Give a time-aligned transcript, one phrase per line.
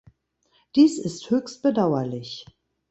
[0.75, 2.47] Dies ist höchst bedauerlich.